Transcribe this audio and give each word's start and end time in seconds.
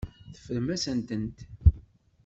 Teffrem-asen-tent. 0.33 1.37